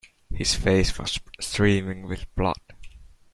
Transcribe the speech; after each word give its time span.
His 0.31 0.55
face 0.55 0.97
was 0.97 1.19
streaming 1.39 2.07
with 2.07 2.25
blood. 2.33 2.57